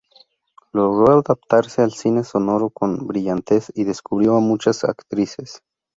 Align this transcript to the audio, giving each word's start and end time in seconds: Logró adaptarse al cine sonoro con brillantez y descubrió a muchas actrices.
Logró 0.73 1.11
adaptarse 1.21 1.83
al 1.83 1.91
cine 1.93 2.23
sonoro 2.23 2.71
con 2.71 3.05
brillantez 3.05 3.71
y 3.75 3.83
descubrió 3.83 4.35
a 4.35 4.39
muchas 4.39 4.83
actrices. 4.83 5.61